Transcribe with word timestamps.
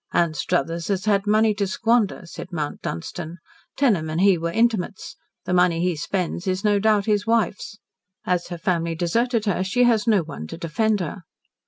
"Anstruthers 0.15 0.87
has 0.87 1.05
had 1.05 1.27
money 1.27 1.53
to 1.53 1.67
squander," 1.67 2.23
said 2.25 2.51
Mount 2.51 2.81
Dunstan. 2.81 3.37
"Tenham 3.77 4.09
and 4.09 4.19
he 4.19 4.35
were 4.35 4.49
intimates. 4.49 5.15
The 5.45 5.53
money 5.53 5.79
he 5.79 5.95
spends 5.95 6.47
is 6.47 6.63
no 6.63 6.79
doubt 6.79 7.05
his 7.05 7.27
wife's. 7.27 7.77
As 8.25 8.47
her 8.47 8.57
family 8.57 8.95
deserted 8.95 9.45
her 9.45 9.63
she 9.63 9.83
has 9.83 10.07
no 10.07 10.23
one 10.23 10.47
to 10.47 10.57
defend 10.57 11.01
her." 11.01 11.17